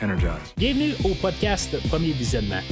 [0.00, 0.54] energized.
[0.56, 2.62] Bienvenue au podcast Premier Visionnement.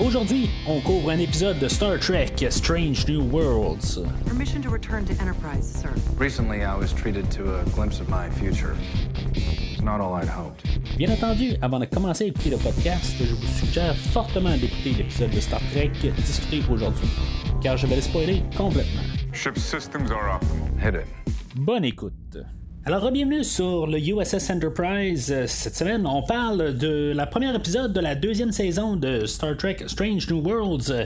[0.00, 4.00] Aujourd'hui, on couvre un épisode de Star Trek Strange New Worlds.
[4.26, 5.90] Permission to return to Enterprise, sir.
[6.18, 8.74] Recently, I was treated to a glimpse of my future.
[9.34, 10.64] It's not all I'd hoped.
[10.96, 15.30] Bien entendu, avant de commencer à écouter le podcast, je vous suggère fortement d'écouter l'épisode
[15.30, 17.08] de Star Trek discuté aujourd'hui,
[17.62, 19.02] car je vais le spoiler complètement.
[19.32, 20.42] Ship systems are up.
[20.78, 21.06] Hit it.
[21.54, 22.38] Bonne écoute.
[22.84, 25.30] Alors, bienvenue sur le USS Enterprise.
[25.32, 29.56] Euh, Cette semaine, on parle de la première épisode de la deuxième saison de Star
[29.56, 30.90] Trek Strange New Worlds.
[30.90, 31.04] euh,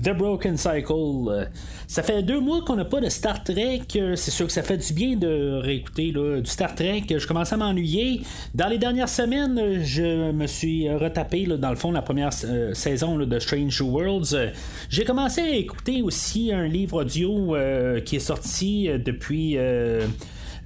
[0.00, 0.92] The Broken Cycle.
[1.28, 1.44] Euh,
[1.88, 3.82] Ça fait deux mois qu'on n'a pas de Star Trek.
[4.14, 7.02] C'est sûr que ça fait du bien de réécouter du Star Trek.
[7.08, 8.20] Je commence à m'ennuyer.
[8.54, 13.38] Dans les dernières semaines, je me suis retapé dans le fond la première saison de
[13.40, 14.52] Strange Worlds.
[14.88, 17.56] J'ai commencé à écouter aussi un livre audio
[18.04, 19.58] qui est sorti depuis.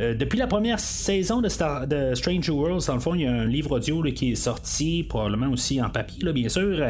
[0.00, 3.32] Euh, depuis la première saison de, Star- de Worlds, dans le fond, il y a
[3.32, 6.82] un livre audio qui est sorti, probablement aussi en papier, là, bien sûr.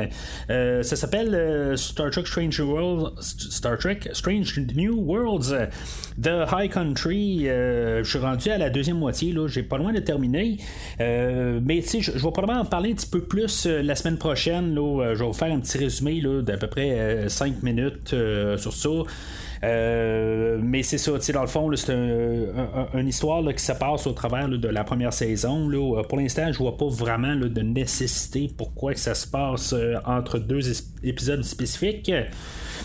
[0.51, 3.21] Euh, ça s'appelle euh, Star Trek Strange Worlds.
[3.21, 5.55] Star Trek Strange New Worlds.
[6.21, 7.45] The High Country.
[7.45, 9.49] Je suis rendu à la deuxième moitié, là.
[9.49, 10.59] J'ai pas loin de terminer.
[10.99, 14.75] Mais tu sais, je, vais probablement en parler un petit peu plus la semaine prochaine.
[14.75, 18.15] Là, je vais vous faire un petit résumé d'à peu près 5 minutes
[18.57, 18.89] sur ça.
[19.65, 23.63] Euh, mais c'est ça, dans le fond, c'est un- un- un- une histoire là, qui
[23.65, 25.69] se passe au travers de la première saison.
[25.69, 26.01] Là.
[26.01, 30.39] Euh, Pour l'instant, je vois pas vraiment de nécessité pourquoi ça se passe euh, entre
[30.39, 32.13] deux es- épisodes spécifiques.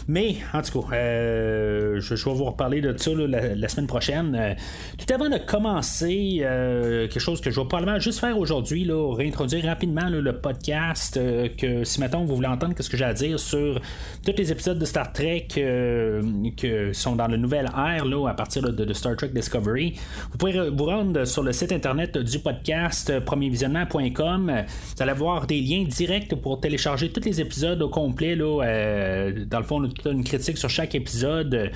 [0.07, 4.35] Mais, en tout cas, euh, je, vais vous reparler de ça la, semaine prochaine.
[4.35, 4.53] Euh,
[4.97, 9.15] tout avant de commencer, euh, quelque chose que je vais probablement juste faire aujourd'hui, là,
[9.15, 11.19] réintroduire rapidement le podcast,
[11.57, 13.79] que si maintenant vous voulez entendre ce que j'ai à dire sur
[14.25, 18.61] tous les épisodes de Star Trek qui sont dans le nouvel ère là, à partir
[18.61, 19.95] de, Star Trek Discovery,
[20.31, 24.51] vous pouvez vous rendre sur le site internet du podcast premiervisionnement.com.
[24.95, 28.35] Vous allez avoir des liens directs pour télécharger tous les épisodes au complet.
[28.35, 31.53] Là, dans le fond, une critique sur chaque épisode.
[31.53, 31.67] euh,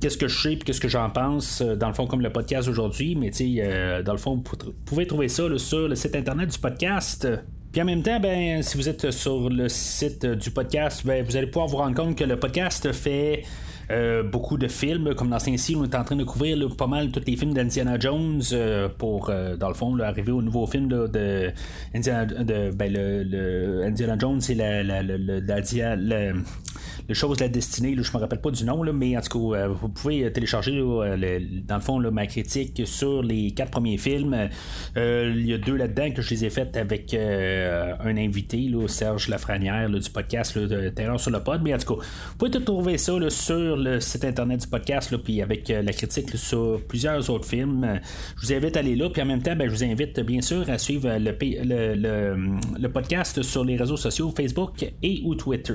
[0.00, 1.60] Qu'est-ce que je sais et qu'est-ce que j'en pense.
[1.60, 3.16] euh, Dans le fond, comme le podcast aujourd'hui.
[3.16, 6.14] Mais tu sais, euh, dans le fond, vous pou- pouvez trouver ça sur le site
[6.16, 7.26] internet du podcast.
[7.72, 11.36] Puis en même temps, ben, si vous êtes sur le site du podcast, ben, vous
[11.36, 13.42] allez pouvoir vous rendre compte que le podcast fait
[14.30, 15.14] beaucoup de films.
[15.14, 17.98] Comme dans Saint-Cyr, on est en train de couvrir pas mal tous les films d'Indiana
[17.98, 18.42] Jones
[18.98, 21.50] pour, dans le fond, arriver au nouveau film là, de,
[21.94, 22.26] Indiana,
[22.74, 26.32] ben, le, Jones, la, la, la,
[27.08, 28.82] la dia- la- le chose de la destinée, là, je me rappelle pas du nom,
[28.92, 32.82] mais en tout cas, euh, vous pouvez euh, télécharger euh, dans le fond ma critique
[32.84, 34.48] sur les quatre premiers films.
[34.96, 39.88] Il y a deux là-dedans que je les ai faites avec un invité, Serge Lafrenière
[39.88, 41.60] là, du podcast de Terreur sur le pod.
[41.62, 45.16] Mais en tout cas, vous pouvez tout trouver ça sur le site internet du podcast,
[45.18, 48.00] puis avec la critique sur plusieurs autres films.
[48.40, 50.40] Je vous invite à aller là, puis en même temps, ben, je vous invite bien
[50.40, 55.74] sûr à suivre le podcast sur les réseaux sociaux Facebook et ou Twitter.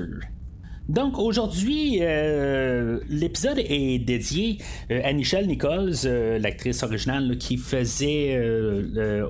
[0.88, 4.58] Donc aujourd'hui, euh, l'épisode est dédié
[4.90, 8.38] euh, à Nichelle Nichols, euh, l'actrice originale qui faisait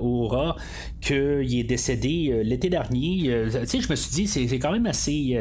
[0.00, 0.56] Aura,
[1.00, 3.31] qu'il est décédé l'été dernier.
[3.53, 5.38] Tu sais, je me suis dit, c'est quand même assez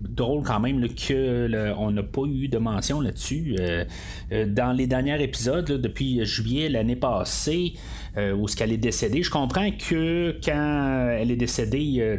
[0.00, 3.56] drôle quand même là, que le- on n'a pas eu de mention là-dessus.
[4.30, 7.72] Dans les derniers épisodes, depuis juillet l'année passée,
[8.16, 12.18] où ce qu'elle est décédée, je comprends que quand elle est décédée,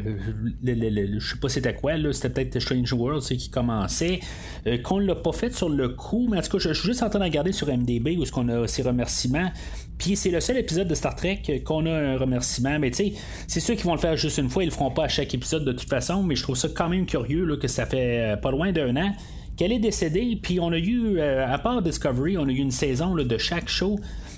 [0.64, 4.20] je sais pas c'était quoi, c'était peut-être Strange World qui commençait,
[4.68, 7.04] euh, qu'on l'a pas fait sur le coup, mais en tout cas, je, suis juste
[7.04, 9.52] en train de regarder sur MDB où est-ce qu'on a ses remerciements.
[9.98, 12.80] Puis c'est le seul épisode de Star Trek qu'on a un remerciement.
[12.80, 13.14] Mais tu sais,
[13.48, 15.34] c'est sûr qu'ils vont le faire juste une fois, ils le feront pas à chaque
[15.34, 18.34] épisode de toute façon, mais je trouve ça quand même curieux là, que ça fait
[18.34, 19.12] euh, pas loin d'un an
[19.58, 22.72] qu'elle est décédée, puis on a eu, euh, à part Discovery, on a eu une
[22.72, 23.98] saison de chaque show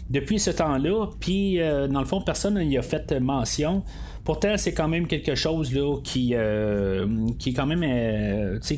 [0.09, 3.83] depuis ce temps-là, puis euh, dans le fond, personne n'y a fait mention.
[4.25, 7.05] Pourtant, c'est quand même quelque chose là, qui, euh,
[7.49, 7.83] est quand même,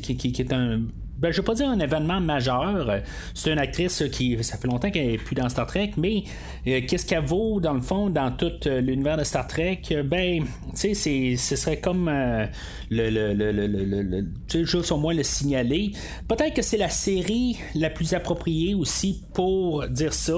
[0.00, 0.82] qui, qui- qui est un
[1.18, 3.00] ben, je vais pas dire un événement majeur.
[3.34, 6.24] C'est une actrice qui, ça fait longtemps qu'elle est plus dans Star Trek, mais
[6.66, 9.80] euh, qu'est-ce qu'elle vaut dans le fond dans tout euh, l'univers de Star Trek?
[10.04, 10.44] Ben,
[10.78, 12.46] tu sais, ce serait comme euh,
[12.90, 13.52] le, le- le-
[14.02, 15.92] le- tu sais, juste au moins le signaler.
[16.28, 20.34] Peut-être que c'est la série la plus appropriée aussi pour dire ça.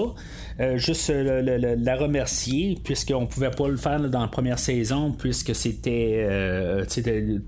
[0.60, 5.55] Euh, juste euh, la remercier, puisqu'on pouvait pas le faire dans la première saison, puisque
[5.55, 6.26] c'était.
[6.28, 6.84] euh,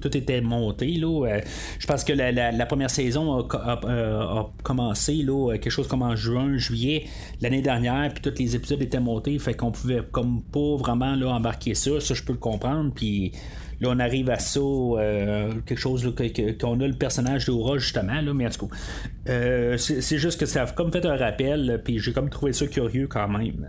[0.00, 0.92] tout était monté.
[0.92, 1.40] Là.
[1.80, 6.56] Je pense que la, la- première saison a commencé là, quelque chose comme en juin,
[6.56, 7.06] juillet
[7.40, 11.30] l'année dernière, puis tous les épisodes étaient montés, fait qu'on pouvait comme pas vraiment là,
[11.34, 11.98] embarquer ça.
[12.00, 12.92] Ça, je peux le comprendre.
[12.94, 13.32] Puis.
[13.80, 16.14] Là, on arrive à ça, euh, quelque chose
[16.60, 18.76] qu'on a le personnage d'Aura, justement, là, mais en tout cas,
[19.28, 22.52] euh, c'est c'est juste que ça a comme fait un rappel, puis j'ai comme trouvé
[22.52, 23.66] ça curieux quand même.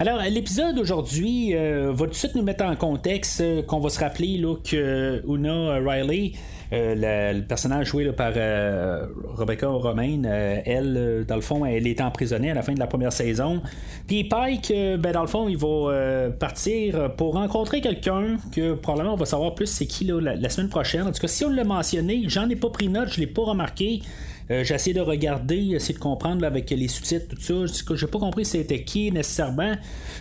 [0.00, 4.38] Alors, l'épisode aujourd'hui va tout de suite nous mettre en contexte qu'on va se rappeler
[4.38, 6.32] là, que Una Riley
[6.72, 9.06] euh, le personnage joué par euh,
[9.36, 12.86] Rebecca Romaine, euh, elle, dans le fond, elle est emprisonnée à la fin de la
[12.86, 13.60] première saison.
[14.06, 19.16] Puis Pike, ben, dans le fond, il va partir pour rencontrer quelqu'un que probablement on
[19.16, 21.02] va savoir plus c'est qui la, la, semaine prochaine.
[21.02, 23.42] En tout cas, si on l'a mentionné, j'en ai pas pris note, je l'ai pas
[23.42, 24.02] remarqué.
[24.50, 27.94] Euh, j'ai essayé de regarder, essayer de comprendre avec les sous-titres, tout ça.
[27.94, 29.74] J'ai pas compris c'était qui nécessairement.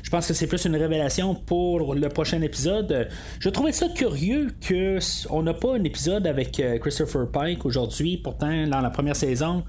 [0.04, 3.10] Je pense que c'est plus une révélation pour le prochain épisode.
[3.40, 8.18] Je trouvais ça curieux qu'on n'a pas un épisode avec euh, Christopher Pike aujourd'hui.
[8.18, 9.64] Pourtant, dans la première saison,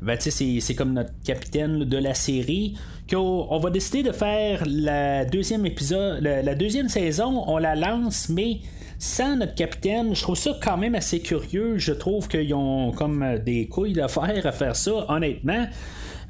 [0.00, 2.74] ben, c'est comme notre capitaine de la série.
[3.10, 8.28] Qu'on on va décider de faire la deuxième épisode, la deuxième saison, on la lance,
[8.28, 8.60] mais
[8.98, 11.78] sans notre capitaine, je trouve ça quand même assez curieux.
[11.78, 15.66] Je trouve qu'ils ont comme euh, des couilles d'affaires à faire ça, honnêtement.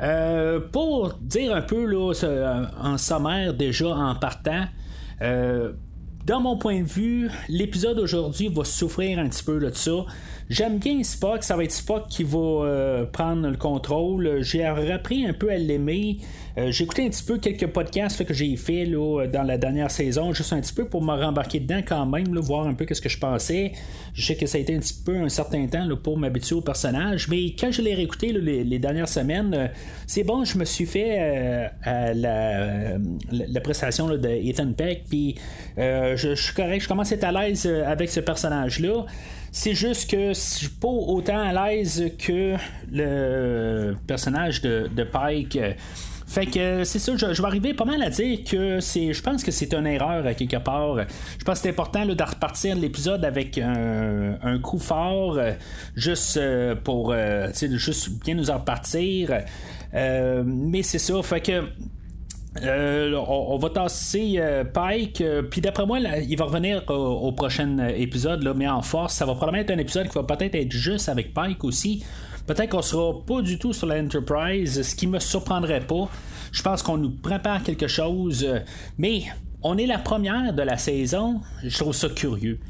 [0.03, 2.13] Euh, pour dire un peu là,
[2.83, 4.65] en sommaire déjà en partant,
[5.23, 5.73] euh,
[6.27, 10.05] dans mon point de vue, l'épisode d'aujourd'hui va souffrir un petit peu de ça.
[10.51, 14.43] J'aime bien Spock, ça va être Spock qui va prendre le contrôle.
[14.43, 16.19] J'ai repris un peu à l'aimer.
[16.59, 20.33] Euh, j'ai écouté un petit peu quelques podcasts que j'ai fait dans la dernière saison,
[20.33, 23.11] juste un petit peu pour me rembarquer dedans quand même, voir un peu ce que
[23.11, 23.73] je pensais.
[24.15, 26.63] Je sais que ça a été un petit peu un certain temps pour m'habituer au
[26.63, 29.67] personnage, mais quand je l'ai réécouté les, dernières semaines, euh,
[30.07, 32.99] c'est bon, je me suis fait euh, à la,
[33.31, 35.35] la, prestation de Ethan Peck, puis
[36.17, 39.05] je, suis correct, je commence à être à l'aise avec ce personnage-là.
[39.53, 42.57] C'est juste que je suis pas autant à l'aise que
[42.93, 45.59] le personnage de, Pike.
[46.27, 49.15] Fait que c'est ça, je, vais arriver pas mal à dire que c'est.
[49.15, 50.99] Je pense que c'est une erreur à quelque part.
[51.39, 55.53] Je pense que c'est important de repartir l'épisode avec un, coup fort, euh,
[55.95, 59.31] juste euh, pour euh, juste bien nous en repartir.
[59.95, 61.63] mais c'est ça, fait que.
[62.65, 64.41] On, va tasser
[64.73, 69.15] Pike, puis d'après moi, il va revenir au, prochain épisode, mais en force.
[69.15, 72.05] Ça va probablement être un épisode qui va peut-être être juste avec Pike aussi.
[72.47, 76.09] Peut-être qu'on sera pas du tout sur l'Enterprise, ce qui me surprendrait pas.
[76.53, 78.47] Je pense qu'on nous prépare quelque chose,
[78.99, 79.25] mais
[79.63, 81.41] on est la première de la saison.
[81.65, 82.61] Je trouve ça curieux.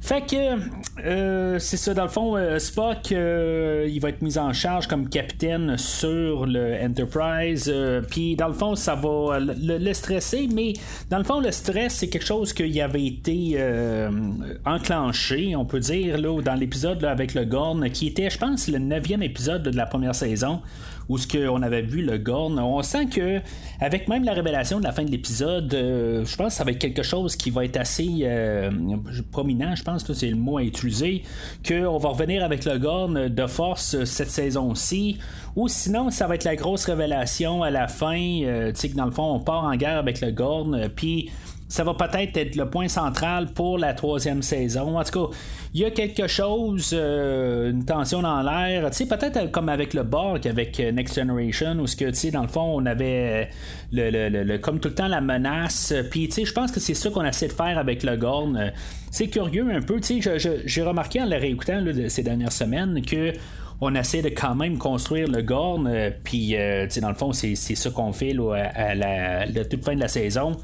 [0.00, 0.58] Fait que
[1.04, 4.86] euh, c'est ça, dans le fond, euh, Spock, euh, il va être mis en charge
[4.86, 7.72] comme capitaine sur le Enterprise.
[8.10, 10.74] Puis dans le fond, ça va le, stresser, mais
[11.10, 13.58] dans le fond, le stress, c'est quelque chose qui avait été
[14.64, 18.78] enclenché, on peut dire, là, dans l'épisode avec le Gorn, qui était, je pense, le
[18.78, 20.60] neuvième épisode de la première saison
[21.08, 22.58] où ce qu'on avait vu le Gorn.
[22.58, 23.40] On sent que
[23.80, 26.72] avec même la révélation de la fin de l'épisode, euh, je pense que ça va
[26.72, 28.70] être quelque chose qui va être assez euh,
[29.30, 31.22] prominent, je pense que c'est le mot à utiliser,
[31.66, 35.18] qu'on va revenir avec le Gorn de force cette saison-ci.
[35.54, 38.96] Ou sinon, ça va être la grosse révélation à la fin, euh, tu sais que
[38.96, 41.30] dans le fond, on part en guerre avec le Gorn, puis
[41.68, 44.98] ça va peut-être être le point central pour la troisième saison.
[44.98, 45.36] En tout cas,
[45.74, 48.88] il y a quelque chose, euh, une tension dans l'air.
[48.90, 52.14] Tu sais, peut-être comme avec le Borg, avec euh, Next Generation, où ce que, tu
[52.14, 53.50] sais, dans le fond, on avait
[53.92, 55.92] le, comme tout le temps la menace.
[56.10, 58.72] Puis, tu sais, je pense que c'est ça qu'on essaie de faire avec le Gorn.
[59.10, 60.00] C'est curieux un peu.
[60.00, 63.32] Tu sais, j'ai remarqué en le réécoutant ces dernières semaines que
[63.80, 67.32] on essaie de quand même construire le Gorn, euh, puis tu sais, dans le fond,
[67.32, 68.34] c'est ça qu'on fait
[68.74, 70.56] à, la, toute fin de la saison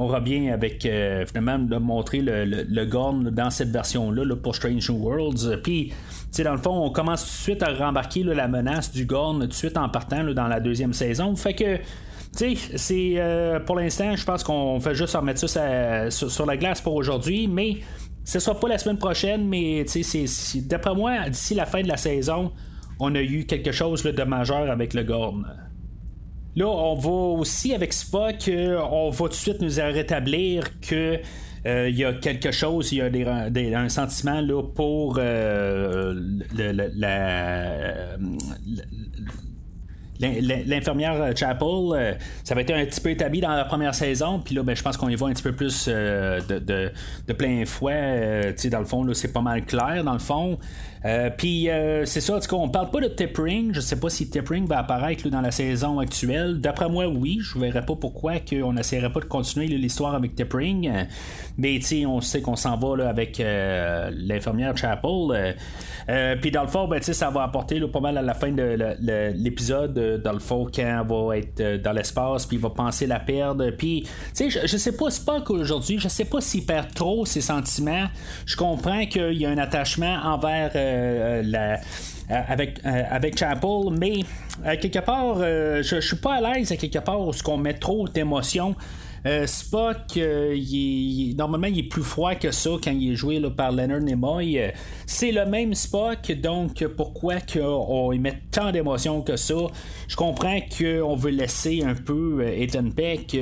[0.00, 4.88] on revient avec euh, finalement de montrer le, le, Gorn dans cette version-là pour Strange
[4.88, 5.60] Worlds.
[5.62, 5.92] Puis,
[6.42, 9.48] dans le fond, on commence tout de suite à rembarquer la menace du Gorn tout
[9.48, 11.36] de suite en partant dans la deuxième saison.
[11.36, 11.76] Fait que.
[12.36, 16.56] Tu sais, c'est euh, pour l'instant, je pense qu'on fait juste remettre ça sur, la
[16.56, 17.78] glace pour aujourd'hui, mais
[18.24, 19.84] ce sera pas la semaine prochaine, mais
[20.66, 22.52] d'après moi, d'ici la fin de la saison,
[23.00, 25.44] on a eu quelque chose de majeur avec le Gorn.
[26.56, 31.20] Là, on va aussi avec Spock, euh, on va tout de suite nous rétablir que
[31.66, 36.14] euh, il y a quelque chose, il y a un sentiment là, pour euh,
[40.18, 44.64] l'infirmière Chapel, ça va être un petit peu établi dans la première saison, puis là,
[44.64, 48.54] ben, je pense qu'on y voit un petit peu plus de, plein fouet.
[48.72, 50.58] dans le fond, c'est pas mal clair, dans le fond.
[51.04, 53.72] Euh, puis euh, c'est ça, en tout cas, on parle pas de Tippering.
[53.72, 56.60] Je sais pas si Tippering va apparaître dans la saison actuelle.
[56.60, 57.38] D'après moi, oui.
[57.40, 61.06] Je verrais pas pourquoi on n'essaierait pas de continuer l'histoire avec Tippering.
[61.56, 65.56] mais tu on sait qu'on s'en va avec euh, l'infirmière Chapel.
[66.40, 68.76] puis dans le fond, ben, ça va apporter pas mal à la fin de
[69.34, 70.20] l'épisode.
[70.22, 73.70] Dans le fond, quand va être dans l'espace, puis il va penser la perdre.
[73.70, 74.02] Puis,
[74.36, 77.40] tu sais, je, sais pas, c'est pas qu'aujourd'hui, je sais pas s'il perd trop ses
[77.40, 78.06] sentiments.
[78.46, 81.80] Je comprends qu'il y a un attachement envers euh, la
[82.32, 84.20] avec, avec Chapel, mais
[84.80, 88.76] quelque part, je, suis pas à l'aise à quelque part où qu'on met trop d'émotions
[89.26, 90.56] euh, Spock, euh,
[91.36, 94.58] normalement, il est plus froid que ça quand il est joué par Leonard Nimoy.
[94.58, 94.70] Euh,
[95.06, 99.54] c'est le même Spock, donc pourquoi qu'on met tant d'émotions que ça?
[100.08, 103.36] Je comprends qu'on veut laisser un peu Ethan Peck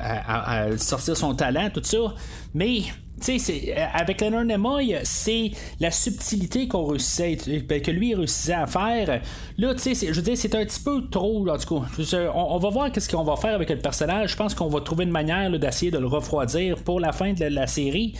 [0.00, 2.14] à sortir son talent, tout ça,
[2.54, 2.82] mais
[3.20, 9.20] sais, euh, avec Leonard Nimoy, c'est la subtilité qu'on ben, que lui réussissait à faire.
[9.56, 12.32] Là, tu sais, je veux dire, c'est un petit peu trop, en tout cas.
[12.34, 14.32] On, va voir qu'est-ce qu'on va faire avec le personnage.
[14.32, 17.44] Je pense qu'on va trouver une manière d'essayer de le refroidir pour la fin de
[17.44, 18.14] la, série.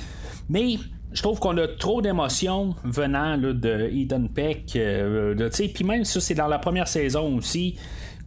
[0.49, 0.77] Mais
[1.13, 4.77] je trouve qu'on a trop d'émotions venant de Ethan Peck.
[4.77, 7.77] Euh, puis même ça, c'est dans la première saison aussi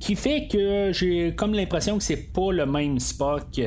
[0.02, 3.62] qui fait que j'ai comme l'impression que c'est pas le même Spock.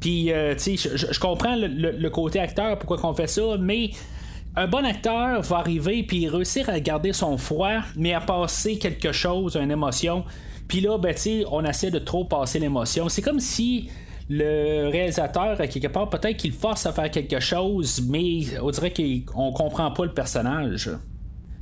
[0.00, 3.90] Puis, euh, tu sais, je, comprends le, côté acteur, pourquoi qu'on fait ça, mais
[4.54, 9.10] un bon acteur va arriver puis réussir à garder son froid, mais à passer quelque
[9.10, 10.24] chose, une émotion.
[10.68, 13.08] Puis là, ben, tu on essaie de trop passer l'émotion.
[13.08, 13.90] C'est comme si
[14.30, 19.52] le réalisateur, quelque part, peut-être qu'il force à faire quelque chose, mais on dirait qu'on
[19.52, 20.90] comprend pas le personnage.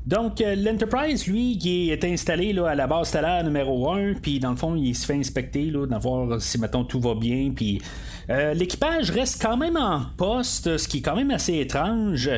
[0.07, 4.41] Donc, euh, l'Enterprise, lui, qui est installé là, à la base stellaire numéro 1, puis
[4.41, 7.81] dans le fond, il se fait inspecter, là, voir si, mettons, tout va bien, puis
[8.31, 12.31] euh, l'équipage reste quand même en poste, ce qui est quand même assez étrange.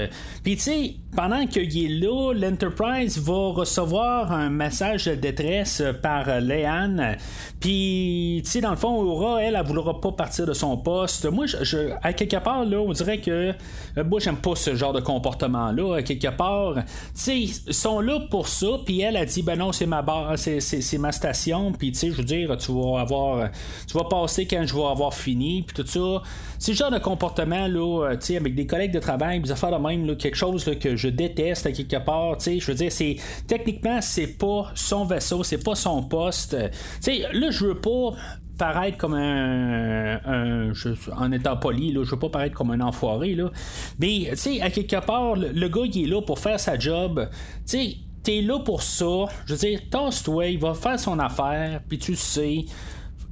[0.43, 6.41] Puis tu sais, pendant qu'il est là, l'Enterprise va recevoir un message de détresse par
[6.41, 7.17] Léane.
[7.61, 11.31] Puis, tu sais, dans le fond, Aura, elle, elle, voudra pas partir de son poste.
[11.31, 13.53] Moi, je, à quelque part, là, on dirait que
[13.99, 15.97] euh, moi, j'aime pas ce genre de comportement-là.
[15.97, 16.83] À quelque part, tu
[17.15, 18.67] sais, sont là pour ça.
[18.85, 21.73] Puis elle a dit, ben non, c'est ma barre, c'est, ma station.
[21.73, 23.51] Puis, tu sais, je veux dire, tu vas avoir,
[23.87, 25.63] tu vas passer quand je vais avoir fini.
[25.63, 26.23] Puis tout ça.
[26.59, 29.51] C'est le genre de comportement, là, euh, tu sais, avec des collègues de travail, des
[29.51, 32.37] affaires de même, là, quelque chose que je déteste à quelque part.
[32.39, 33.17] Tu sais, je veux dire, c'est
[33.49, 36.57] techniquement, c'est pas son vaisseau, c'est pas son poste.
[36.61, 38.15] Tu sais, là, je veux pas
[38.63, 40.71] paraître comme un,
[41.17, 43.51] en étant poli, là, je veux pas paraître comme un enfoiré, là.
[43.99, 47.29] Mais, tu sais, à quelque part, le, gars, il est là pour faire sa job.
[47.33, 49.25] Tu sais, t'es là pour ça.
[49.47, 52.65] Je veux dire, tasse-toi, il va faire son affaire, puis tu sais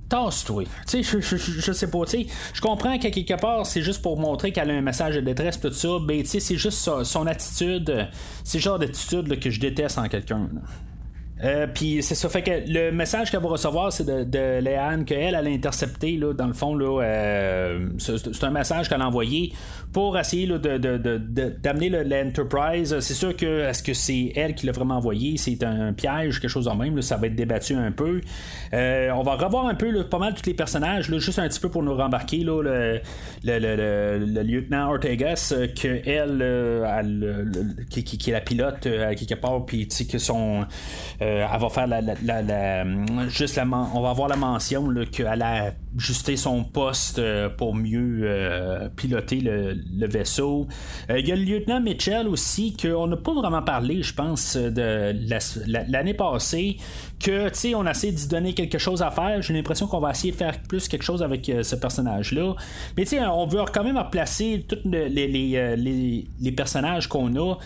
[0.09, 0.65] tasse-toi.
[0.89, 4.19] Tu sais, je, sais pas, tu sais, je comprends qu'à quelque part, c'est juste pour
[4.19, 7.27] montrer qu'elle a un message de détresse, tout ça, mais tu sais, c'est juste son,
[7.29, 8.09] attitude,
[8.43, 10.49] c'est le genre d'attitude que je déteste en quelqu'un.
[11.43, 15.05] Euh, puis c'est ça fait que le message qu'elle va recevoir, c'est de, de Léane
[15.05, 19.07] qu'elle, elle a intercepté, là, dans le fond, là, euh, c'est, un message qu'elle a
[19.07, 19.53] envoyé
[19.93, 22.99] pour essayer là, de, d'amener l'Enterprise.
[23.01, 26.51] C'est sûr que est-ce que c'est elle qui l'a vraiment envoyé, c'est un piège, quelque
[26.51, 28.21] chose en même, ça va être débattu un peu.
[28.73, 31.71] Euh, on va revoir un peu pas mal tous les personnages, juste un petit peu
[31.71, 33.01] pour nous rembarquer là, le,
[33.45, 40.19] le, lieutenant Ortegas, que elle, qui, qui, est la pilote à quelque part, puis que
[40.19, 40.67] son
[41.31, 42.01] elle va faire la,
[43.29, 48.21] juste la on va avoir la mention qu'elle a ajusté son poste euh, pour mieux
[48.23, 50.67] euh, piloter le, vaisseau.
[51.09, 55.15] Il y a le lieutenant Mitchell aussi qu'on n'a pas vraiment parlé, je pense, de
[55.91, 56.79] l'année passée
[57.21, 59.43] que tu sais on a essayé d'y donner quelque chose à faire.
[59.43, 62.55] J'ai l'impression qu'on va essayer de faire plus quelque chose avec ce personnage-là.
[62.97, 67.57] Mais tu sais, on veut quand même replacer tous les, les, les, personnages qu'on a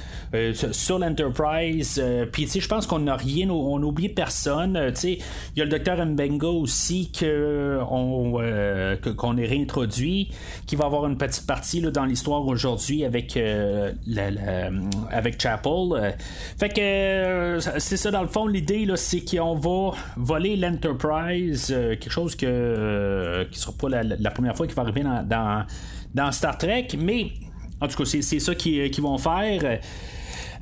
[0.73, 2.03] sur l'Enterprise.
[2.33, 4.77] Puis tu sais, je pense qu'on n'a rien on n'oublie personne.
[4.77, 5.19] Euh, il
[5.57, 7.79] y a le docteur Mbenga aussi que
[8.15, 10.31] on, euh, qu'on est réintroduit,
[10.67, 13.93] qui va avoir une petite partie là, dans l'histoire aujourd'hui avec, euh,
[15.11, 16.15] avec Chapel.
[16.59, 22.37] fait que c'est ça dans le fond, l'idée c'est qu'on va voler l'Enterprise, quelque chose
[22.37, 25.65] que qui sera pas la, première fois qui va arriver dans,
[26.15, 27.33] dans, Star Trek, mais
[27.81, 29.81] en tout cas, c'est, ça qu'ils vont faire.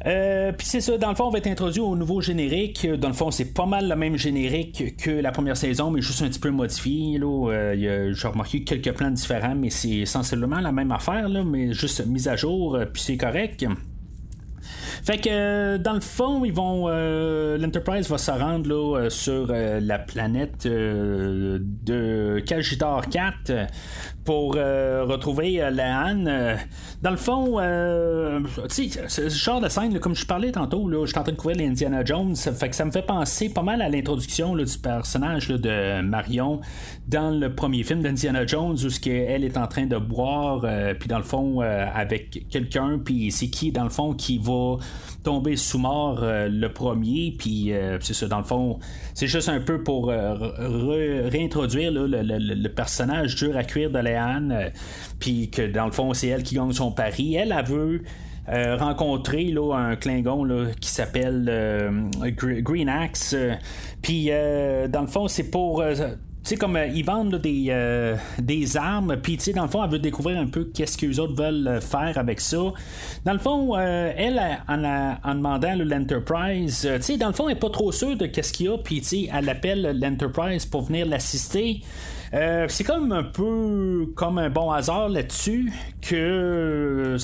[0.06, 2.86] Euh, puis c'est ça, dans le fond, on va être introduit au nouveau générique.
[2.98, 6.22] Dans le fond, c'est pas mal le même générique que la première saison, mais juste
[6.22, 7.18] un petit peu modifié.
[7.18, 7.50] Là.
[7.52, 12.28] Euh, J'ai remarqué quelques plans différents, mais c'est sensiblement la même affaire, mais juste mise
[12.28, 13.64] à jour, euh, puis c'est correct.
[15.02, 20.66] Fait que dans le fond, ils vont l'Enterprise va se rendre là, sur la planète
[20.66, 23.52] de Kajitar 4
[24.24, 26.56] pour euh, retrouver euh, la euh,
[27.00, 27.58] dans le fond,
[28.68, 31.32] tu sais, ce genre de scène, comme je parlais tantôt, là, je suis en train
[31.32, 34.78] de couvrir l'Indiana Jones, fait que ça me fait penser pas mal à l'introduction du
[34.78, 36.60] personnage de Marion
[37.08, 40.64] dans le premier film d'Indiana Jones où ce elle est en train de boire,
[40.98, 44.76] puis dans le fond, avec quelqu'un, puis c'est qui, dans le fond, qui va
[45.22, 48.78] tomber sous mort le premier, puis c'est ça, dans le fond,
[49.14, 54.70] c'est juste un peu pour réintroduire le, personnage dur à cuire de euh,
[55.18, 57.34] puis que dans le fond, c'est elle qui gagne son pari.
[57.34, 58.02] Elle, a veut
[58.48, 63.36] rencontrer là, un Klingon là, qui s'appelle Green Axe.
[64.02, 64.30] Puis,
[64.88, 65.82] dans le fond, c'est pour
[66.44, 67.74] sais, comme ils vendent des,
[68.38, 71.06] des armes, puis tu sais, dans le fond, elle veut découvrir un peu qu'est-ce que
[71.06, 72.72] les autres veulent faire avec ça.
[73.24, 77.60] Dans le fond, elle, en, en demandant l'Enterprise, tu sais, dans le fond, elle n'est
[77.60, 80.82] pas trop sûre de qu'est-ce qu'il y a, puis tu sais, elle appelle l'Enterprise pour
[80.82, 81.80] venir l'assister.
[82.34, 85.70] Euh, c'est comme un peu comme un bon hasard là-dessus
[86.00, 87.16] que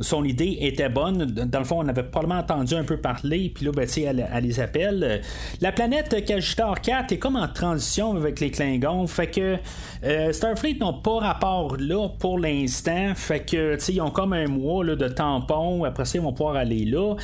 [0.00, 1.24] son idée était bonne.
[1.24, 4.44] Dans le fond, on avait probablement entendu un peu parler, puis là, ben, elle, elle
[4.44, 5.22] les appelle.
[5.60, 9.56] La planète Kajitar 4 est comme en transition avec les Klingons, fait que
[10.04, 14.84] euh, Starfleet n'ont pas rapport là pour l'instant, fait que ils ont comme un mois
[14.84, 17.14] de tampon, après ça, ils vont pouvoir aller là.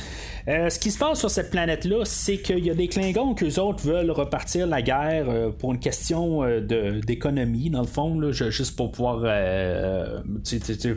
[0.47, 3.59] Euh, ce qui se passe sur cette planète-là, c'est qu'il y a des Klingons qu'eux
[3.59, 5.27] autres veulent repartir la guerre
[5.59, 10.21] pour une question euh, d'économie, dans le fond, là, juste pour pouvoir, euh,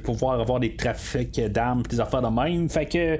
[0.02, 2.68] pouvoir avoir des trafics d'armes, des affaires de même.
[2.68, 3.18] Fait que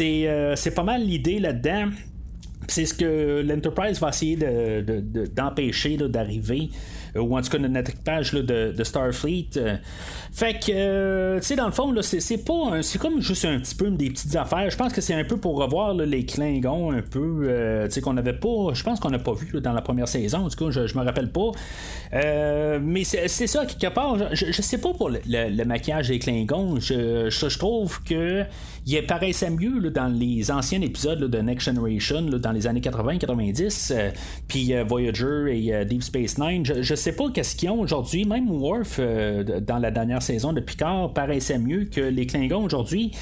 [0.00, 1.90] euh, c'est pas mal l'idée là-dedans.
[2.68, 6.70] C'est ce que l'Enterprise va essayer d'empêcher d'arriver.
[7.16, 9.50] Euh, ou en tout cas notre équipage de, de, Starfleet.
[9.56, 9.76] Euh.
[10.32, 13.74] fait que, euh, tu sais, dans le fond, c'est pas c'est comme juste un petit
[13.74, 14.68] peu des petites affaires.
[14.70, 18.16] Je pense que c'est un peu pour revoir les Klingons un peu, tu sais, qu'on
[18.16, 20.38] avait pas, je pense qu'on n'a pas vu dans la première saison.
[20.38, 21.52] En tout cas, je, je me rappelle pas.
[22.12, 26.80] mais c'est ça, quelque part, je, je, sais pas pour le, maquillage des Klingons.
[26.80, 28.44] Je, trouve que
[28.86, 34.12] il paraissait mieux dans les anciens épisodes de Next Generation, dans les années 80-90,
[34.48, 36.64] puis Voyager et Deep Space Nine.
[36.64, 38.24] Je, sais pas qu'est-ce qu'ils ont aujourd'hui.
[38.24, 43.12] Même Worf, euh, dans la dernière saison de Picard, paraissait mieux que les Klingons aujourd'hui.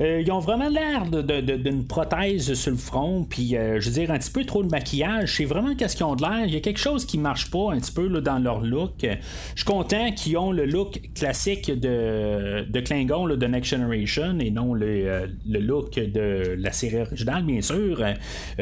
[0.00, 4.10] Euh, ils ont vraiment l'air d'une prothèse sur le front, puis euh, je veux dire,
[4.10, 5.36] un petit peu trop de maquillage.
[5.36, 6.44] C'est vraiment qu'est-ce qu'ils ont de l'air.
[6.46, 8.92] Il y a quelque chose qui marche pas un petit peu dans leur look.
[9.02, 9.08] Je
[9.56, 14.74] suis content qu'ils ont le look classique de, de Klingon de Next Generation et non
[14.74, 15.11] le,
[15.46, 18.02] look de la série originale, bien sûr.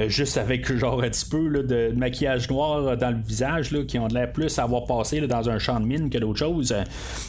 [0.09, 4.33] juste avec genre un petit peu de, maquillage noir dans le visage qui ont l'air
[4.33, 6.75] plus à avoir passé dans un champ de mine que d'autres choses.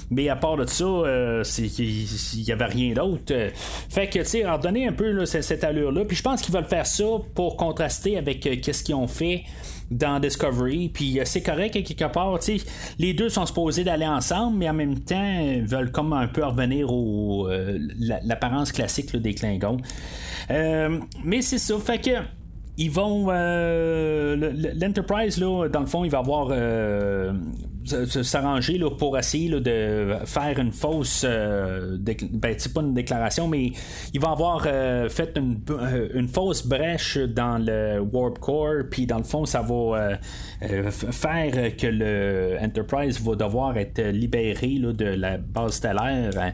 [0.09, 3.33] Mais à part de ça, euh, il n'y avait rien d'autre.
[3.89, 6.05] Fait que, tu sais, redonner un peu cette, allure-là.
[6.05, 7.05] Puis je pense qu'ils veulent faire ça
[7.35, 9.43] pour contraster avec euh, qu'est-ce qu'ils ont fait
[9.91, 10.89] dans Discovery.
[10.89, 12.39] Puis euh, c'est correct quelque part.
[12.97, 16.43] Les deux sont supposés d'aller ensemble, mais en même temps, ils veulent comme un peu
[16.43, 17.47] revenir au
[17.99, 19.77] l'apparence classique des Klingons.
[20.49, 21.77] mais c'est ça.
[21.79, 22.11] Fait que
[22.77, 23.27] ils vont.
[23.29, 24.35] Euh,
[24.75, 26.49] L'Enterprise, là, dans le fond, il va avoir.
[26.51, 27.33] Euh,
[27.85, 31.23] s'arranger pour essayer de faire une fausse.
[31.25, 33.71] Euh, ben, c'est pas une déclaration, mais
[34.13, 34.63] il va avoir
[35.09, 35.59] fait une,
[36.13, 40.17] une, fausse brèche dans le Warp Core, puis dans le fond, ça va
[40.61, 46.53] faire que le Enterprise va devoir être libéré de la base stellaire.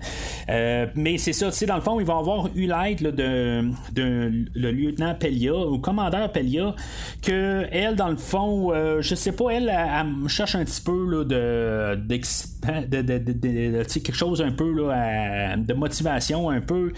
[0.96, 5.16] mais c'est ça, dans le fond, il va avoir eu l'aide de, de, le lieutenant
[5.16, 6.76] Pelia, ou commandant Pelia,
[7.22, 11.26] que elle, dans le fond, euh, je sais pas, elle, elle, cherche un petit peu
[11.26, 16.94] de, de, de, quelque chose un peu de motivation un peu.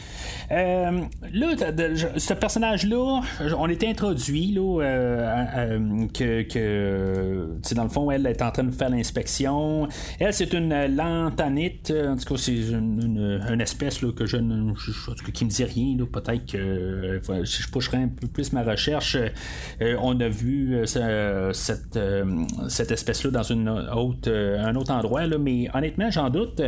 [0.51, 1.01] Euh,
[1.33, 1.47] là,
[2.17, 3.21] ce personnage-là,
[3.57, 6.43] on est introduit là, euh, que
[7.75, 9.87] dans le fond, elle est en train de faire l'inspection.
[10.19, 14.73] Elle, c'est une lantanite, en tout cas, c'est une, espèce là, que je ne
[15.31, 15.97] qui me dit rien.
[16.05, 19.17] Peut-être que je pusherai un peu plus ma recherche
[19.81, 26.29] euh, on a vu euh, cette, euh, espèce-là dans un autre endroit, mais honnêtement, j'en
[26.29, 26.61] doute.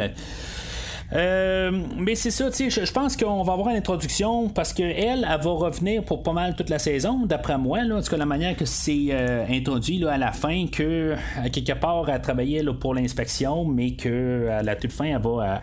[1.13, 4.95] Euh, mais c'est ça, tu sais, je pense qu'on va avoir une introduction parce qu'elle,
[4.97, 8.17] elle, va revenir pour pas mal toute la saison, d'après moi, là, en tout cas,
[8.17, 12.21] la manière que c'est euh, introduit là, à la fin, que à quelque part, elle
[12.21, 15.61] travaillait là, pour l'inspection, mais que à la toute fin, elle va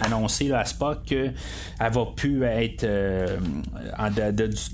[0.00, 1.32] annoncer là, à Spock qu'elle
[1.78, 3.38] va plus être euh,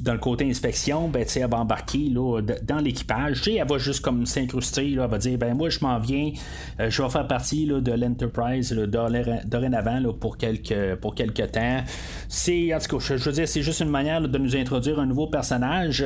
[0.01, 3.47] dans le côté inspection, ben, elle va embarquer là, dans l'équipage.
[3.47, 6.33] Elle va juste comme s'incruster, elle va dire ben moi je m'en viens,
[6.79, 11.83] je vais faire partie là, de l'Enterprise dorénavant pour quelques, pour quelques temps.
[12.29, 16.05] C'est, en je, veux dire, c'est juste une manière de nous introduire un nouveau personnage.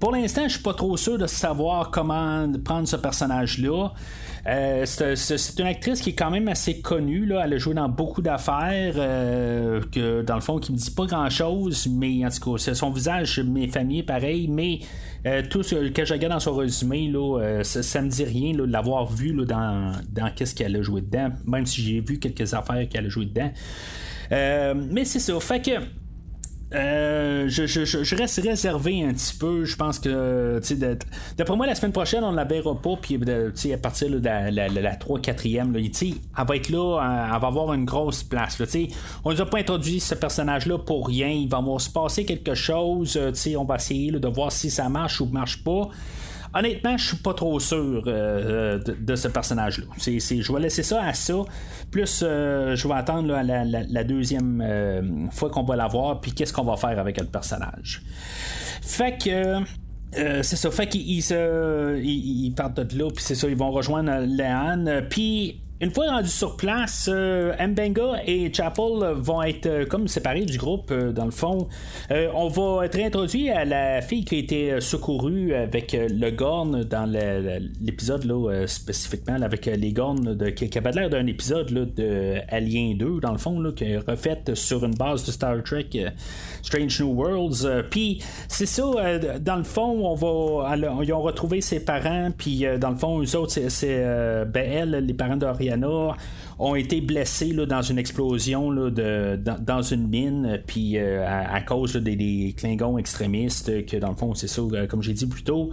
[0.00, 3.92] Pour l'instant, je suis pas trop sûr de savoir comment prendre ce personnage-là.
[4.46, 7.26] Euh, c'est une actrice qui est quand même assez connue.
[7.26, 7.42] Là.
[7.44, 9.82] Elle a joué dans beaucoup d'affaires, euh,
[10.22, 13.68] dans le fond, qui me dit pas grand-chose, mais en tout cas, son visage mes
[13.68, 14.80] familles pareil, mais
[15.26, 18.62] euh, tout ce que je regarde dans son résumé, là, ça, me dit rien de
[18.62, 22.88] l'avoir vu dans, dans qu'est-ce qu'elle a joué dedans, même si j'ai vu quelques affaires
[22.88, 23.50] qu'elle a joué dedans.
[24.30, 25.38] mais c'est ça.
[25.40, 25.99] Fait que
[26.72, 29.64] Euh, je, je, reste réservé un petit peu.
[29.64, 30.60] Je pense que,
[31.36, 32.96] d'après moi, la semaine prochaine, on la verra pas.
[33.00, 33.18] Puis,
[33.72, 37.84] à partir de la, la, la, 3-4e, elle va être là, elle va avoir une
[37.84, 38.58] grosse place.
[38.58, 38.66] Là,
[39.24, 41.28] on nous a pas introduit ce personnage-là pour rien.
[41.28, 43.18] Il va se passer quelque chose.
[43.56, 45.88] on va essayer de voir si ça marche ou marche pas.
[46.52, 49.84] Honnêtement, je suis pas trop sûr euh, de, ce personnage-là.
[49.98, 51.34] je vais laisser ça à ça.
[51.90, 56.64] Plus, euh, je vais attendre la, deuxième euh, fois qu'on va l'avoir, puis qu'est-ce qu'on
[56.64, 58.02] va faire avec le personnage.
[58.82, 59.62] Fait que.
[60.42, 65.06] c'est ça, fait qu'ils ils, partent de là, puis c'est ça, ils vont rejoindre Léane,
[65.08, 70.44] puis une fois rendu sur place, euh, Mbenga et Chapel vont être euh, comme séparés
[70.44, 71.68] du groupe euh, dans le fond.
[72.10, 77.10] on va être introduit à la fille qui a été secourue avec le Gorn dans
[77.80, 82.98] l'épisode là spécifiquement avec les Gorn de, qui, avait l'air d'un épisode là, de Alien
[82.98, 85.88] 2 dans le fond là, qui est refait sur une base de Star Trek
[86.62, 87.84] Strange New Worlds.
[87.90, 92.90] Puis c'est ça, dans le fond, on va ils ont retrouvé ses parents, puis dans
[92.90, 94.04] le fond, eux autres, c'est
[94.46, 95.36] ben, elle, les parents
[96.58, 102.54] ont été blessés dans une explosion de, dans, une mine, puis euh, à, cause des,
[102.56, 105.70] Klingons extrémistes, que dans le fond, c'est ça, euh, comme j'ai dit plus tôt.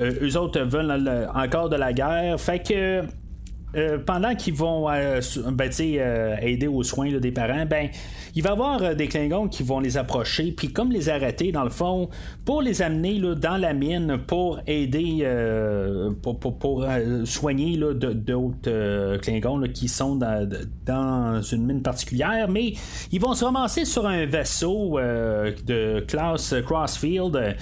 [0.00, 2.40] Euh, eux autres veulent encore de la guerre.
[2.40, 3.02] Fait que
[3.76, 5.20] euh, pendant qu'ils vont euh,
[5.52, 7.88] ben, euh, aider aux soins des parents, ben
[8.34, 11.64] il va y avoir des Klingons qui vont les approcher, puis comme les arrêter dans
[11.64, 12.08] le fond,
[12.44, 15.26] pour les amener dans la mine pour aider,
[16.22, 16.86] pour,
[17.24, 22.74] soigner d'autres Klingons qui sont dans, une mine particulière, mais
[23.10, 27.56] ils vont se ramasser sur un vaisseau de classe Crossfield.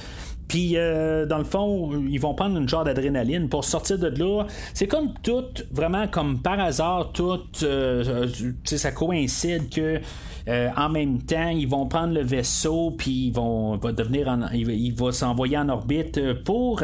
[0.48, 4.46] Puis, euh, dans le fond, ils vont prendre une genre d'adrénaline pour sortir de là.
[4.72, 8.26] C'est comme tout, vraiment comme par hasard, tout, euh,
[8.64, 10.00] ça coïncide que.
[10.48, 14.94] Euh, en même temps, ils vont prendre le vaisseau, puis ils vont va devenir, il,
[14.94, 16.82] va s'envoyer en orbite pour,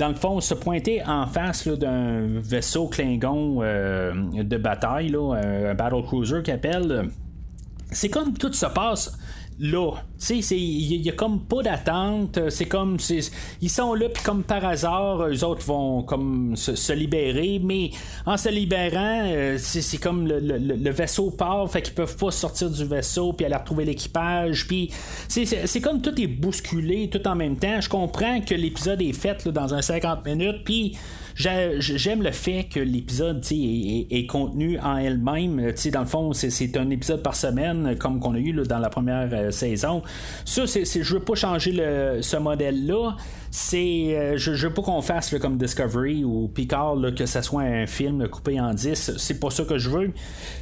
[0.00, 6.02] dans le fond, se pointer en face d'un vaisseau Klingon de bataille, là, un battle
[6.02, 7.10] cruiser qui appelle.
[7.92, 9.16] C'est comme tout se passe
[9.60, 9.92] là.
[10.18, 12.38] Tu sais, il y, a comme pas d'attente.
[12.50, 12.98] C'est comme.
[13.60, 17.60] Ils sont là, puis comme par hasard, eux autres vont comme se, libérer.
[17.62, 17.90] Mais
[18.26, 22.84] en se libérant, euh, c'est comme le, vaisseau part, fait qu'ils peuvent pas sortir du
[22.84, 24.66] vaisseau, puis aller retrouver l'équipage.
[24.66, 24.90] Puis
[25.28, 27.80] c'est comme tout est bousculé tout en même temps.
[27.80, 30.96] Je comprends que l'épisode est fait dans un 50 minutes, puis
[31.38, 35.72] J'aime le fait que l'épisode est, contenu en elle-même.
[35.92, 39.28] Dans le fond, c'est un épisode par semaine, comme qu'on a eu dans la première
[39.32, 40.02] euh, saison.
[40.44, 41.72] Ça, c'est, je veux pas changer
[42.20, 43.16] ce modèle-là
[43.50, 47.86] c'est euh, je, veux pas qu'on fasse comme Discovery ou Picard que ce soit un
[47.86, 50.12] film coupé en 10 c'est pas ça que je veux.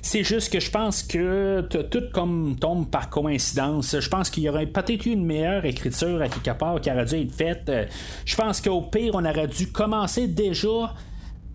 [0.03, 3.99] C'est juste que je pense que tout comme tombe par coïncidence.
[3.99, 7.05] Je pense qu'il y aurait peut-être eu une meilleure écriture à quelque part qui aurait
[7.05, 7.68] dû être faite.
[7.68, 7.85] Euh,
[8.25, 10.94] je pense qu'au pire on aurait dû commencer déjà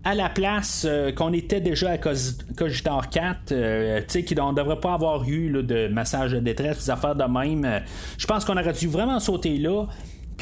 [0.04, 3.54] à la place euh, qu'on était déjà à Cogitor 4, tu
[4.08, 7.82] sais, qu'on ne devrait pas avoir eu de massage de détresse, des affaires de même.
[8.18, 9.86] je pense qu'on aurait dû vraiment sauter là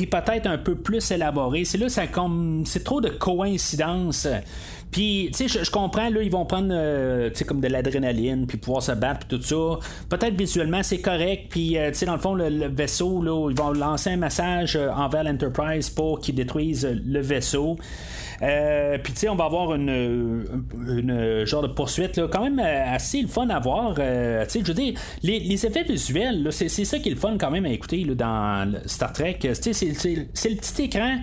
[0.07, 1.65] peut-être un peu plus élaboré.
[1.65, 4.29] C'est là, ça comme c'est trop de coïncidences.
[4.91, 8.47] Puis, tu sais, je, comprends, là, ils vont prendre, euh, tu sais, comme de l'adrénaline,
[8.47, 9.79] puis pouvoir se battre, puis tout ça.
[10.09, 13.57] Peut-être visuellement, c'est correct, puis, euh, tu sais, dans le fond, le, vaisseau, là, ils
[13.57, 17.77] vont lancer un message euh, envers l'Enterprise pour qu'ils détruisent le vaisseau.
[18.43, 20.45] Euh, puis tu sais, on va avoir une,
[21.45, 23.95] genre de poursuite là, quand même euh, assez le fun à voir.
[23.99, 27.37] Euh, tu sais, je veux dire, les, effets visuels, c'est, ça qui est le fun
[27.39, 29.39] quand même à écouter là, dans Star Trek.
[29.53, 31.19] C'est, le petit écran.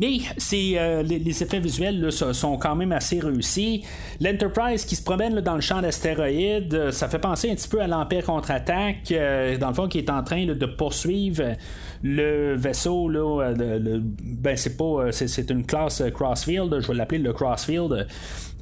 [0.00, 3.84] Mais les, effets visuels sont quand même assez réussis.
[4.20, 7.88] L'Enterprise qui se promène dans le champ d'astéroïdes, ça fait penser un petit peu à
[7.88, 9.12] l'Empire contre-attaque,
[9.58, 11.56] dans le fond, qui est en train de poursuivre
[12.02, 14.84] le vaisseau, là, euh, ben c'est pas.
[14.84, 18.06] Euh, c'est, une classe euh, Crossfield, je vais l'appeler le Crossfield.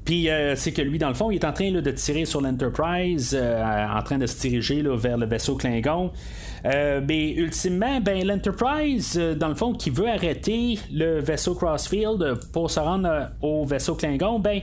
[0.04, 3.36] Puis c'est que lui, dans le fond, il est en train de tirer sur l'Enterprise,
[3.36, 6.12] en train de se diriger vers le vaisseau Klingon.
[6.66, 12.80] Mais ultimement, ben, l'Enterprise, dans le fond, qui veut arrêter le vaisseau Crossfield pour se
[12.80, 14.60] rendre au vaisseau Klingon, ben,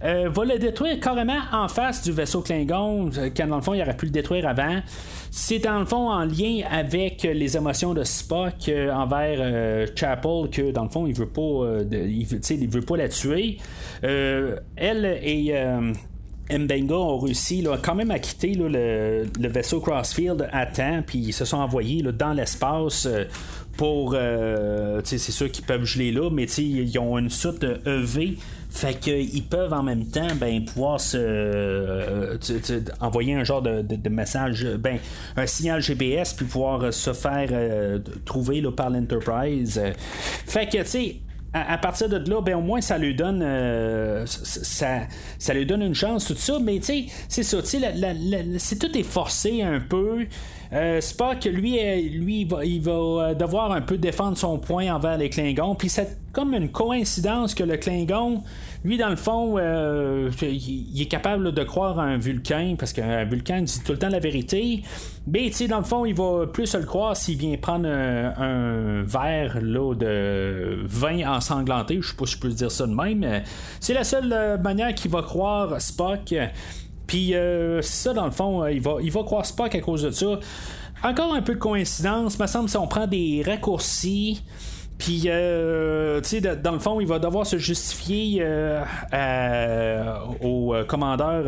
[0.00, 3.96] va le détruire carrément en face du vaisseau Klingon, quand dans le fond, il aurait
[3.96, 4.80] pu le détruire avant.
[5.34, 10.50] C'est dans le fond en lien avec les émotions de Spock euh, envers euh, Chapel
[10.50, 13.56] que dans le fond il veut pas euh, il, veut, pas la tuer.
[14.02, 15.54] elle et
[16.50, 21.44] Mbenga ont réussi quand même à quitter le, vaisseau Crossfield à temps, puis ils se
[21.44, 23.08] sont envoyés dans l'espace
[23.76, 24.16] pour.
[25.04, 28.36] c'est sûr qu'ils peuvent geler là, mais ils ont une soute EV.
[28.70, 32.38] Fait qu'ils peuvent en même temps ben, pouvoir se
[33.00, 34.98] envoyer un genre de, message, ben,
[35.36, 37.50] un signal GPS, puis pouvoir se faire
[38.24, 39.80] trouver par l'Enterprise.
[40.46, 41.16] Fait que, tu sais,
[41.54, 45.00] à, partir de là, ben au moins ça lui donne euh, ça,
[45.38, 48.78] ça lui donne une chance, tout ça, mais tu sais, c'est ça, tu sais, c'est
[48.78, 50.26] tout est forcé un peu.
[50.72, 54.58] Euh, Spock, lui, euh, lui il va, il va, euh, devoir un peu défendre son
[54.58, 55.74] point envers les Klingons.
[55.74, 58.42] Puis c'est comme une coïncidence que le Klingon,
[58.82, 63.60] lui, dans le fond, il est capable de croire à un Vulcain, parce qu'un Vulcain
[63.60, 64.82] dit tout le temps la vérité.
[65.26, 69.02] Mais, tu sais, dans le fond, il va plus le croire s'il vient prendre un,
[69.02, 71.98] verre là, de vin ensanglanté.
[72.00, 73.42] Je sais pas si je peux dire ça de même.
[73.78, 76.34] C'est la seule manière qu'il va croire Spock.
[77.06, 80.02] Puis euh, ça, dans le fond, euh, il, va, il va croire Spock à cause
[80.02, 80.38] de ça.
[81.02, 84.42] Encore un peu de coïncidence, me semble si on prend des raccourcis.
[84.98, 88.46] Puis, euh, tu sais, dans le fond, il va devoir se justifier
[90.40, 91.44] au commandeur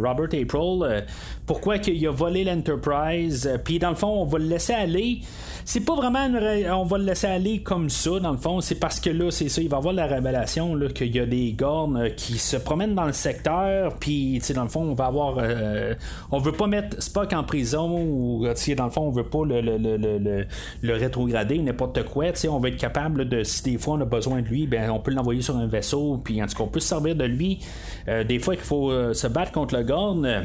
[0.00, 1.04] Robert April
[1.44, 3.60] pourquoi qu'il a volé l'Enterprise.
[3.62, 5.20] Puis, dans le fond, on va le laisser aller
[5.64, 6.26] c'est pas vraiment
[6.72, 8.60] on va le laisser aller comme ça dans le fond.
[8.60, 11.52] C'est parce que là c'est ça il va avoir la révélation qu'il y a des
[11.52, 15.36] gornes euh, qui se promènent dans le secteur puis dans le fond on va avoir
[15.38, 15.94] euh,
[16.30, 19.44] on veut pas mettre Spock en prison ou euh, dans le fond on veut pas
[19.44, 20.46] le, le, le,
[20.82, 24.42] le rétrograder n'importe quoi on va être capable de si des fois on a besoin
[24.42, 26.80] de lui ben on peut l'envoyer sur un vaisseau puis en tout cas on peut
[26.80, 27.60] se servir de lui.
[28.06, 30.44] Des fois qu'il faut se battre contre le gorne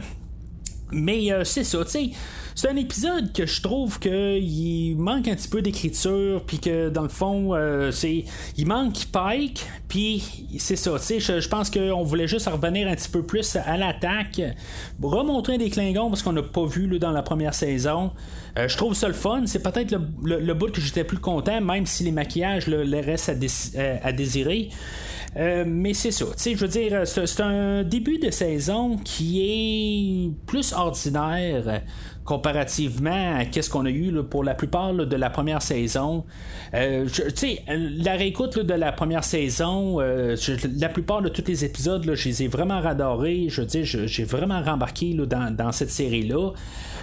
[0.91, 2.11] mais c'est ça tu sais
[2.59, 7.03] c'est un épisode que je trouve qu'il manque un petit peu d'écriture, puis que dans
[7.03, 7.89] le fond, euh,
[8.57, 10.91] il manque Pike, puis c'est ça.
[10.99, 14.41] Tu sais, je, pense qu'on voulait juste revenir un petit peu plus à l'attaque,
[15.01, 18.11] remontrer des Klingons parce qu'on n'a pas vu dans la première saison.
[18.57, 19.43] Euh, je trouve ça le fun.
[19.45, 24.11] C'est peut-être le, bout que j'étais plus content, même si les maquillages à, euh, à
[24.11, 24.69] désirer.
[25.35, 26.25] Mais c'est ça.
[26.37, 31.81] Je veux dire, c'est un début de saison qui est plus ordinaire
[32.29, 36.25] comparativement à ce qu'on a eu pour la plupart de la première saison.
[36.75, 40.35] Euh, tu sais, la réécoute de la première saison, euh,
[40.77, 43.47] la plupart de tous les épisodes, je les ai vraiment radorés.
[43.49, 46.51] Je veux dire, j'ai vraiment rembarqué dans, cette série-là.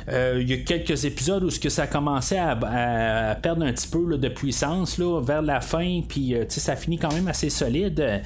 [0.09, 3.89] Euh, il y a quelques épisodes où ce que ça commençait à, perdre un petit
[3.89, 8.23] peu de puissance vers la fin, puis euh, ça finit quand même assez solide.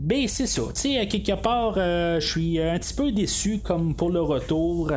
[0.00, 3.94] Mais c'est ça, tu à quelque part, euh, je suis un petit peu déçu comme
[3.94, 4.92] pour le retour.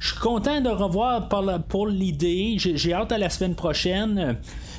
[0.00, 2.56] Je suis content de pour, pour l'idée.
[2.58, 4.38] J'ai hâte à la semaine prochaine.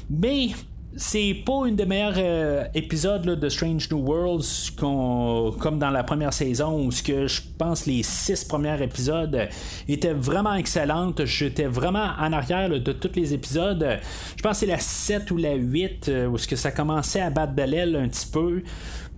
[0.10, 0.50] Mais
[0.96, 6.34] c'est pas une des meilleurs euh, épisodes de Strange New Worlds comme dans la première
[6.34, 9.48] saison où ce que je pense les six premiers épisodes
[9.88, 11.26] étaient vraiment excellentes.
[11.26, 14.00] J'étais vraiment en arrière de tous les épisodes.
[14.36, 17.22] Je pense que c'est la 7 ou la 8 euh, où ce que ça commençait
[17.22, 18.64] à battre de l'aile un petit peu.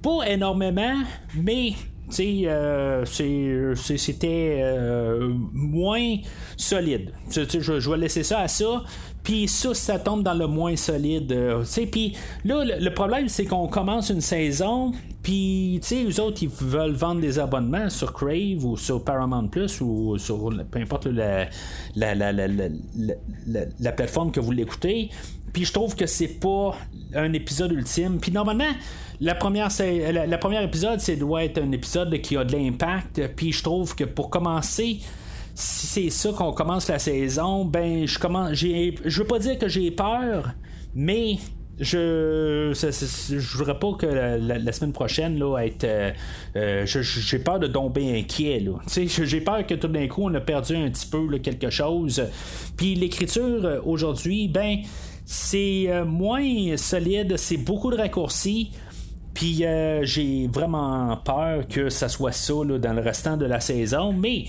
[0.01, 0.95] Pas énormément,
[1.36, 1.73] mais
[2.19, 4.63] euh, c'était
[5.54, 6.17] moins
[6.58, 7.12] solide.
[7.30, 8.84] je, vais laisser ça à ça.
[9.24, 11.32] Puis ça, ça tombe dans le moins solide.
[11.32, 16.41] Euh, puis là, le, problème, c'est qu'on commence une saison, puis, tu sais, eux autres,
[16.41, 21.06] ils veulent vendre des abonnements sur Crave ou sur Paramount Plus ou sur peu importe
[21.06, 21.47] la,
[21.95, 22.32] la, la,
[23.80, 25.12] la plateforme que vous l'écoutez.
[25.54, 26.76] Puis je trouve que c'est pas
[27.14, 28.20] un épisode ultime.
[28.20, 28.72] Puis normalement,
[29.20, 29.70] la première,
[30.12, 33.22] la, première épisode, c'est doit être un épisode qui a de l'impact.
[33.36, 35.00] Puis je trouve que pour commencer,
[35.54, 38.54] si c'est ça qu'on commence la saison, ben je commence.
[38.54, 40.52] J'ai, je veux pas dire que j'ai peur,
[40.96, 41.38] mais
[41.82, 46.12] je je voudrais pas que la, semaine prochaine là être euh,
[46.56, 50.42] euh, j'ai peur de tomber inquiet là j'ai peur que tout d'un coup on a
[50.42, 52.24] perdu un petit peu quelque chose
[52.78, 54.78] puis l'écriture euh, aujourd'hui ben
[55.34, 58.72] c'est moins solide c'est beaucoup de raccourcis
[59.34, 59.63] puis
[60.04, 64.46] j'ai vraiment peur que ça soit ça dans le restant de la saison mais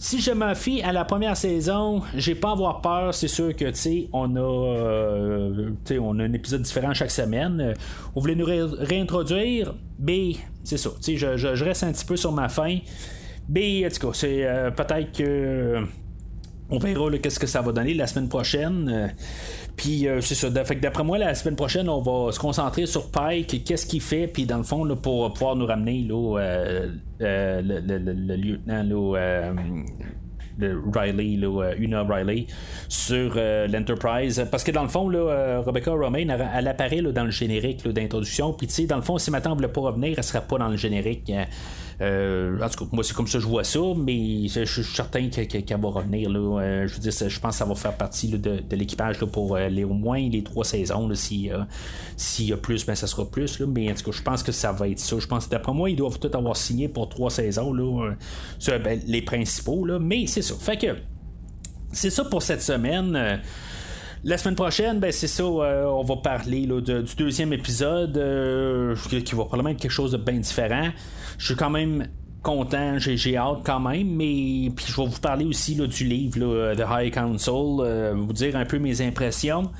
[0.00, 3.12] si je me fie à la première saison, j'ai pas à avoir peur.
[3.12, 7.74] C'est sûr que tu on a, euh, on a un épisode différent chaque semaine.
[8.16, 10.88] On voulait nous réintroduire, mais c'est ça.
[11.06, 12.78] Je, je, reste un petit peu sur ma fin.
[13.50, 15.84] Mais en tout cas, c'est euh, peut-être que
[16.70, 19.12] on verra qu'est-ce que ça va donner la semaine prochaine.
[19.76, 20.50] Puis euh, c'est ça.
[20.50, 24.44] d'après moi, la semaine prochaine, on va se concentrer sur Pike, qu'est-ce qu'il fait, puis
[24.44, 26.88] dans le fond, là, pour pouvoir nous ramener là, euh,
[27.22, 28.84] euh, le, lieutenant,
[30.92, 32.46] Riley, là, Una Riley,
[32.90, 34.46] sur l'Enterprise.
[34.50, 38.52] Parce que dans le fond, là, Rebecca Romain, elle, apparaît dans le générique d'introduction.
[38.52, 40.58] Puis, tu sais, dans le fond, si maintenant ne voulait pas revenir, elle sera pas
[40.58, 41.32] dans le générique.
[42.00, 44.84] Euh, en tout cas, moi, c'est comme ça que je vois ça, mais je suis
[44.84, 46.30] certain qu'elle va revenir.
[46.30, 46.62] Là.
[46.62, 49.68] Euh, je veux dire, je pense que ça va faire partie de, l'équipage pour euh,
[49.68, 51.10] les, au moins les trois saisons.
[51.14, 51.50] S'il
[52.46, 53.58] y a plus, ben, ça sera plus.
[53.58, 53.66] Là.
[53.66, 55.16] Mais en tout cas, je pense que ça va être ça.
[55.18, 57.72] Je pense que d'après moi, ils doivent tout avoir signé pour trois saisons.
[57.72, 58.14] Là,
[58.66, 59.84] ben, les principaux.
[59.84, 59.98] Là.
[59.98, 60.54] Mais c'est ça.
[60.58, 60.96] Fait que
[61.92, 63.40] c'est ça pour cette semaine.
[64.22, 68.12] La semaine prochaine, ben c'est ça, on va parler du deuxième épisode
[69.08, 70.90] qui va probablement être quelque chose de bien différent
[71.40, 72.06] je suis quand même
[72.42, 76.38] content, j'ai hâte quand même, mais puis je vais vous parler aussi là, du livre
[76.38, 79.70] là, The High Council, euh, vous dire un peu mes impressions.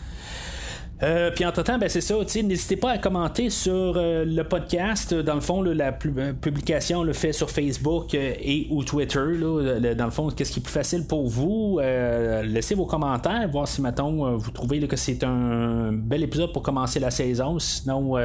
[1.02, 5.14] Euh, puis entre-temps, ben, c'est ça, n'hésitez pas à commenter sur euh, le podcast.
[5.14, 9.18] Dans le fond, la euh, publication le fait sur Facebook et ou Twitter.
[9.96, 11.80] dans le fond, qu'est-ce qui est plus facile pour vous?
[11.80, 17.00] laissez vos commentaires, voir si, mettons, vous trouvez que c'est un bel épisode pour commencer
[17.00, 17.58] la saison.
[17.58, 18.18] Sinon,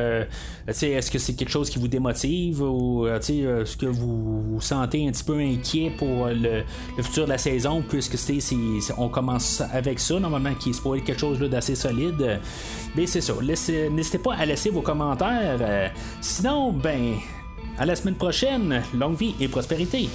[0.67, 5.11] est-ce que c'est quelque chose qui vous démotive ou est-ce que vous vous sentez un
[5.11, 6.63] petit peu inquiet pour le,
[7.01, 8.39] futur de la saison, puisque c'est,
[8.97, 12.39] on commence avec ça, normalement, qui supposé quelque chose d'assez solide.
[12.95, 13.34] Mais c'est ça.
[13.41, 15.58] N'hésitez pas à laisser vos commentaires.
[15.60, 15.88] Euh,
[16.21, 17.15] sinon, ben,
[17.78, 18.82] à la semaine prochaine.
[18.93, 20.10] Longue vie et prospérité.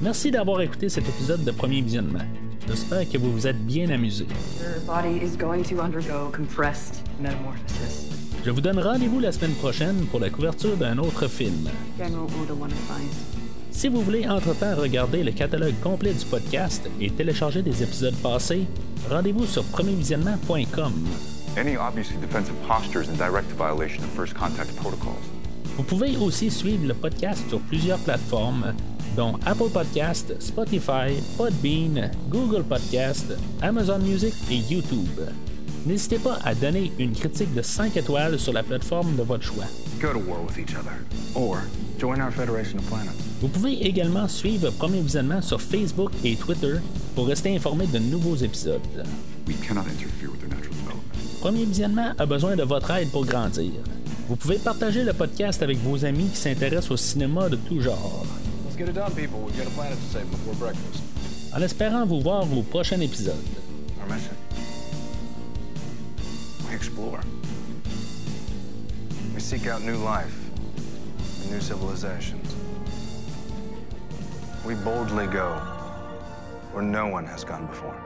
[0.00, 2.24] Merci d'avoir écouté cet épisode de Premier Visionnement.
[2.68, 4.26] J'espère que vous vous êtes bien amusé.
[8.44, 11.68] Je vous donne rendez-vous la semaine prochaine pour la couverture d'un autre film.
[13.76, 18.66] Si vous voulez entre-temps regarder le catalogue complet du podcast et télécharger des épisodes passés,
[19.10, 20.92] rendez-vous sur premiervisionnement.com.
[25.76, 28.72] Vous pouvez aussi suivre le podcast sur plusieurs plateformes,
[29.14, 35.20] dont Apple Podcast, Spotify, Podbean, Google Podcast, Amazon Music et YouTube.
[35.84, 39.66] N'hésitez pas à donner une critique de 5 étoiles sur la plateforme de votre choix.
[40.00, 40.96] Go to war with each other,
[41.34, 41.58] or
[41.98, 43.25] join our Federation of Planets.
[43.40, 46.76] Vous pouvez également suivre Premier Visionnement sur Facebook et Twitter
[47.14, 48.80] pour rester informé de nouveaux épisodes.
[51.40, 53.72] Premier Visionnement a besoin de votre aide pour grandir.
[54.28, 58.24] Vous pouvez partager le podcast avec vos amis qui s'intéressent au cinéma de tout genre.
[61.54, 63.34] En espérant vous voir au prochain épisode.
[69.34, 70.34] We seek out new life,
[71.50, 72.55] new civilizations.
[74.66, 75.54] We boldly go
[76.72, 78.05] where no one has gone before.